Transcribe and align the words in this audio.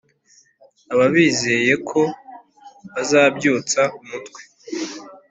baba 0.87 1.05
bizeyeko 1.15 1.99
bazabyutsa 2.93 3.81
umutwe 4.01 4.41